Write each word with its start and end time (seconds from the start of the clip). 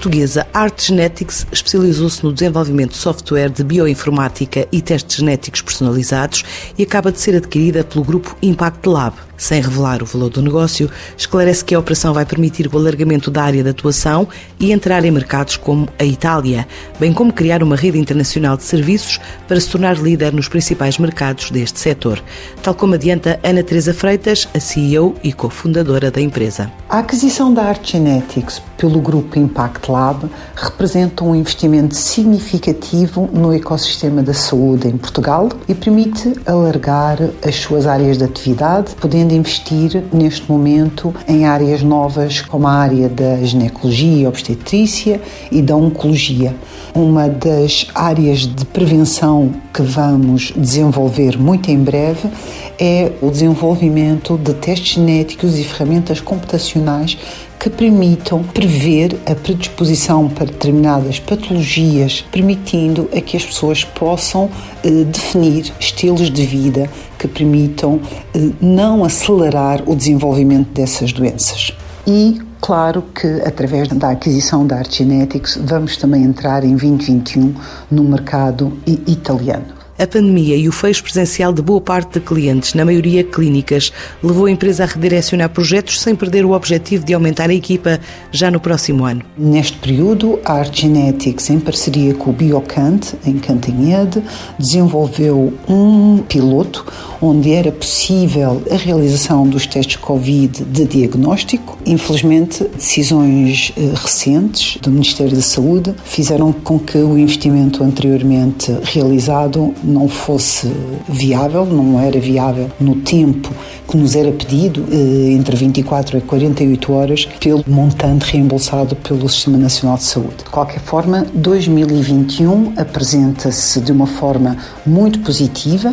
portuguesa 0.00 0.46
Art 0.54 0.82
Genetics 0.82 1.46
especializou-se 1.52 2.24
no 2.24 2.32
desenvolvimento 2.32 2.92
de 2.92 2.96
software 2.96 3.50
de 3.50 3.62
bioinformática 3.62 4.66
e 4.72 4.80
testes 4.80 5.18
genéticos 5.18 5.60
personalizados 5.60 6.42
e 6.78 6.82
acaba 6.82 7.12
de 7.12 7.20
ser 7.20 7.36
adquirida 7.36 7.84
pelo 7.84 8.02
grupo 8.02 8.34
Impact 8.40 8.88
Lab. 8.88 9.14
Sem 9.36 9.60
revelar 9.60 10.02
o 10.02 10.06
valor 10.06 10.28
do 10.28 10.42
negócio, 10.42 10.90
esclarece 11.16 11.64
que 11.64 11.74
a 11.74 11.78
operação 11.78 12.14
vai 12.14 12.26
permitir 12.26 12.66
o 12.66 12.78
alargamento 12.78 13.30
da 13.30 13.42
área 13.42 13.62
de 13.62 13.70
atuação 13.70 14.28
e 14.58 14.70
entrar 14.70 15.04
em 15.04 15.10
mercados 15.10 15.56
como 15.56 15.88
a 15.98 16.04
Itália, 16.04 16.66
bem 16.98 17.12
como 17.12 17.32
criar 17.32 17.62
uma 17.62 17.76
rede 17.76 17.98
internacional 17.98 18.56
de 18.56 18.64
serviços 18.64 19.18
para 19.48 19.60
se 19.60 19.68
tornar 19.68 19.96
líder 19.96 20.32
nos 20.32 20.48
principais 20.48 20.98
mercados 20.98 21.50
deste 21.50 21.78
setor, 21.78 22.22
tal 22.62 22.74
como 22.74 22.94
adianta 22.94 23.40
Ana 23.42 23.62
Teresa 23.62 23.94
Freitas, 23.94 24.46
a 24.54 24.60
CEO 24.60 25.14
e 25.22 25.32
cofundadora 25.32 26.10
da 26.10 26.20
empresa. 26.20 26.70
A 26.88 26.98
aquisição 26.98 27.52
da 27.52 27.64
Art 27.64 27.90
Genetics 27.90 28.60
pelo 28.80 28.98
grupo 28.98 29.38
Impact 29.38 29.92
Lab 29.92 30.26
representa 30.56 31.22
um 31.22 31.34
investimento 31.34 31.94
significativo 31.94 33.28
no 33.30 33.52
ecossistema 33.52 34.22
da 34.22 34.32
saúde 34.32 34.88
em 34.88 34.96
Portugal 34.96 35.50
e 35.68 35.74
permite 35.74 36.32
alargar 36.46 37.18
as 37.46 37.56
suas 37.56 37.86
áreas 37.86 38.16
de 38.16 38.24
atividade, 38.24 38.94
podendo 38.98 39.34
investir 39.34 40.02
neste 40.10 40.50
momento 40.50 41.14
em 41.28 41.44
áreas 41.44 41.82
novas 41.82 42.40
como 42.40 42.66
a 42.66 42.72
área 42.72 43.06
da 43.10 43.36
ginecologia 43.42 44.26
obstetrícia 44.26 45.20
e 45.52 45.60
da 45.60 45.76
oncologia. 45.76 46.56
Uma 46.94 47.28
das 47.28 47.86
áreas 47.94 48.40
de 48.46 48.64
prevenção 48.64 49.52
que 49.74 49.82
vamos 49.82 50.54
desenvolver 50.56 51.38
muito 51.38 51.70
em 51.70 51.78
breve 51.78 52.30
é 52.78 53.12
o 53.20 53.30
desenvolvimento 53.30 54.38
de 54.38 54.54
testes 54.54 54.94
genéticos 54.94 55.58
e 55.58 55.64
ferramentas 55.64 56.18
computacionais 56.18 57.18
que 57.60 57.68
permitam 57.68 58.42
prever 58.42 59.20
a 59.26 59.34
predisposição 59.34 60.30
para 60.30 60.46
determinadas 60.46 61.20
patologias, 61.20 62.24
permitindo 62.32 63.08
a 63.14 63.20
que 63.20 63.36
as 63.36 63.44
pessoas 63.44 63.84
possam 63.84 64.48
eh, 64.82 65.04
definir 65.04 65.70
estilos 65.78 66.30
de 66.30 66.46
vida 66.46 66.88
que 67.18 67.28
permitam 67.28 68.00
eh, 68.34 68.50
não 68.62 69.04
acelerar 69.04 69.82
o 69.86 69.94
desenvolvimento 69.94 70.70
dessas 70.72 71.12
doenças. 71.12 71.72
E 72.06 72.40
Claro 72.60 73.02
que, 73.14 73.26
através 73.46 73.88
da 73.88 74.10
aquisição 74.10 74.66
da 74.66 74.76
Art 74.76 74.94
Genetics, 74.94 75.58
vamos 75.64 75.96
também 75.96 76.24
entrar 76.24 76.62
em 76.62 76.76
2021 76.76 77.54
no 77.90 78.04
mercado 78.04 78.76
italiano. 79.06 79.79
A 80.00 80.06
pandemia 80.06 80.56
e 80.56 80.66
o 80.66 80.72
fecho 80.72 81.02
presencial 81.02 81.52
de 81.52 81.60
boa 81.60 81.78
parte 81.78 82.18
de 82.18 82.20
clientes, 82.24 82.72
na 82.72 82.86
maioria 82.86 83.22
clínicas, 83.22 83.92
levou 84.22 84.46
a 84.46 84.50
empresa 84.50 84.84
a 84.84 84.86
redirecionar 84.86 85.50
projetos 85.50 86.00
sem 86.00 86.14
perder 86.16 86.42
o 86.46 86.52
objetivo 86.52 87.04
de 87.04 87.12
aumentar 87.12 87.50
a 87.50 87.52
equipa 87.54 88.00
já 88.32 88.50
no 88.50 88.58
próximo 88.58 89.04
ano. 89.04 89.20
Neste 89.36 89.76
período, 89.76 90.38
a 90.42 90.54
Art 90.54 90.74
Genetics, 90.74 91.50
em 91.50 91.60
parceria 91.60 92.14
com 92.14 92.30
o 92.30 92.32
Biocant, 92.32 93.12
em 93.26 93.38
Cantanhede, 93.38 94.22
desenvolveu 94.58 95.52
um 95.68 96.22
piloto 96.26 96.86
onde 97.20 97.52
era 97.52 97.70
possível 97.70 98.62
a 98.70 98.76
realização 98.76 99.46
dos 99.46 99.66
testes 99.66 99.96
Covid 99.96 100.64
de 100.64 100.86
diagnóstico. 100.86 101.76
Infelizmente, 101.84 102.64
decisões 102.64 103.74
eh, 103.76 103.92
recentes 103.94 104.78
do 104.80 104.90
Ministério 104.90 105.36
da 105.36 105.42
Saúde 105.42 105.94
fizeram 106.04 106.54
com 106.54 106.78
que 106.78 106.96
o 106.96 107.18
investimento 107.18 107.84
anteriormente 107.84 108.74
realizado 108.82 109.74
não 109.90 110.08
fosse 110.08 110.70
viável, 111.08 111.66
não 111.66 112.00
era 112.00 112.18
viável 112.18 112.70
no 112.80 112.94
tempo 112.96 113.50
que 113.88 113.96
nos 113.96 114.14
era 114.14 114.30
pedido, 114.30 114.84
eh, 114.92 115.32
entre 115.32 115.56
24 115.56 116.18
e 116.18 116.20
48 116.20 116.92
horas, 116.92 117.28
pelo 117.40 117.64
montante 117.66 118.32
reembolsado 118.32 118.94
pelo 118.94 119.28
Sistema 119.28 119.58
Nacional 119.58 119.96
de 119.96 120.04
Saúde. 120.04 120.36
De 120.44 120.50
qualquer 120.50 120.80
forma, 120.80 121.26
2021 121.34 122.72
apresenta-se 122.76 123.80
de 123.80 123.90
uma 123.90 124.06
forma 124.06 124.56
muito 124.86 125.18
positiva, 125.20 125.92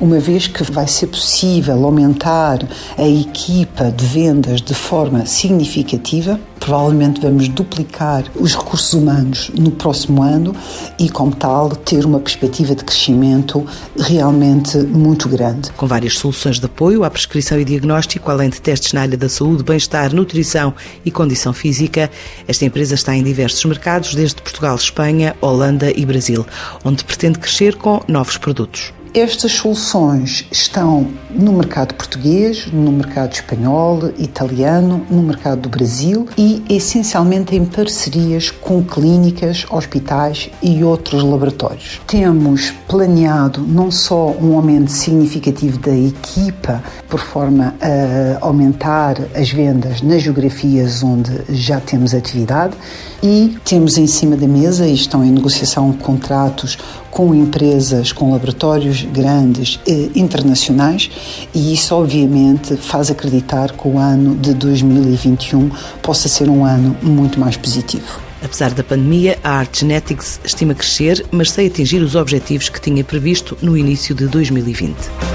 uma 0.00 0.20
vez 0.20 0.46
que 0.46 0.62
vai 0.70 0.86
ser 0.86 1.06
possível 1.06 1.84
aumentar 1.84 2.58
a 2.96 3.08
equipa 3.08 3.90
de 3.90 4.04
vendas 4.04 4.60
de 4.60 4.74
forma 4.74 5.24
significativa. 5.26 6.38
Provavelmente 6.60 7.20
vamos 7.20 7.48
duplicar 7.48 8.24
os 8.34 8.54
recursos 8.54 8.92
humanos 8.92 9.50
no 9.58 9.70
próximo 9.70 10.22
ano 10.22 10.54
e, 10.98 11.08
como 11.08 11.34
tal, 11.34 11.70
ter 11.70 12.04
uma 12.04 12.20
perspectiva 12.20 12.74
de 12.74 12.84
crescimento 12.84 13.66
realmente 13.96 14.78
muito 14.78 15.28
grande. 15.28 15.70
Com 15.72 15.86
várias 15.86 16.18
soluções 16.18 16.58
de 16.58 16.66
apoio 16.66 17.04
à 17.04 17.10
prescrição 17.10 17.58
e 17.58 17.64
diagnóstico, 17.64 18.30
além 18.30 18.50
de 18.50 18.60
testes 18.60 18.92
na 18.92 19.02
área 19.02 19.16
da 19.16 19.28
saúde, 19.28 19.62
bem-estar, 19.62 20.14
nutrição 20.14 20.74
e 21.04 21.10
condição 21.10 21.52
física, 21.52 22.10
esta 22.46 22.64
empresa 22.64 22.94
está 22.94 23.14
em 23.14 23.22
diversos 23.22 23.64
mercados, 23.64 24.14
desde 24.14 24.42
Portugal, 24.42 24.76
Espanha, 24.76 25.34
Holanda 25.40 25.90
e 25.90 26.04
Brasil, 26.04 26.46
onde 26.84 27.04
pretende 27.04 27.38
crescer 27.38 27.76
com 27.76 28.00
novos 28.08 28.36
produtos. 28.36 28.92
Estas 29.14 29.52
soluções 29.52 30.46
estão 30.50 31.08
no 31.30 31.52
mercado 31.52 31.94
português, 31.94 32.70
no 32.70 32.92
mercado 32.92 33.32
espanhol, 33.32 34.10
italiano, 34.18 35.04
no 35.10 35.22
mercado 35.22 35.62
do 35.62 35.68
Brasil 35.68 36.26
e 36.36 36.62
essencialmente 36.68 37.56
em 37.56 37.64
parcerias 37.64 38.50
com 38.50 38.82
clínicas, 38.82 39.66
hospitais 39.70 40.50
e 40.62 40.84
outros 40.84 41.22
laboratórios. 41.22 42.00
Temos 42.06 42.70
planeado 42.86 43.60
não 43.62 43.90
só 43.90 44.30
um 44.40 44.54
aumento 44.54 44.90
significativo 44.90 45.78
da 45.78 45.96
equipa, 45.96 46.82
por 47.08 47.20
forma 47.20 47.74
a 47.80 48.46
aumentar 48.46 49.16
as 49.34 49.50
vendas 49.50 50.02
nas 50.02 50.22
geografias 50.22 51.02
onde 51.02 51.30
já 51.48 51.80
temos 51.80 52.14
atividade, 52.14 52.74
e 53.22 53.56
temos 53.64 53.98
em 53.98 54.06
cima 54.06 54.36
da 54.36 54.46
mesa 54.46 54.86
e 54.86 54.94
estão 54.94 55.24
em 55.24 55.30
negociação 55.30 55.92
contratos 55.92 56.78
com 57.10 57.34
empresas, 57.34 58.12
com 58.12 58.30
laboratórios 58.32 59.02
grandes 59.02 59.80
e 59.86 60.10
internacionais, 60.14 61.10
e 61.54 61.72
isso 61.72 61.94
obviamente 61.94 62.76
faz 62.76 63.10
acreditar 63.10 63.72
que 63.72 63.88
o 63.88 63.98
ano 63.98 64.34
de 64.34 64.54
2021 64.54 65.70
possa 66.02 66.28
ser 66.28 66.48
um 66.48 66.64
ano 66.64 66.96
muito 67.02 67.38
mais 67.38 67.56
positivo. 67.56 68.20
Apesar 68.42 68.72
da 68.72 68.84
pandemia, 68.84 69.38
a 69.42 69.50
Art 69.50 69.80
Genetics 69.80 70.40
estima 70.44 70.74
crescer, 70.74 71.26
mas 71.30 71.50
sem 71.50 71.66
atingir 71.66 72.00
os 72.02 72.14
objetivos 72.14 72.68
que 72.68 72.80
tinha 72.80 73.02
previsto 73.02 73.58
no 73.60 73.76
início 73.76 74.14
de 74.14 74.28
2020. 74.28 75.27